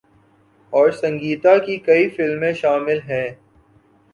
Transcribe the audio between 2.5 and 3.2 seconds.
شامل